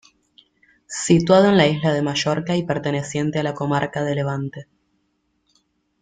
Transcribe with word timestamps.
Situado 0.87 1.49
en 1.49 1.57
la 1.57 1.67
isla 1.67 1.93
de 1.93 2.01
Mallorca 2.01 2.55
y 2.55 2.63
perteneciente 2.65 3.37
a 3.37 3.43
la 3.43 3.53
comarca 3.53 4.03
de 4.03 4.15
Levante. 4.15 4.67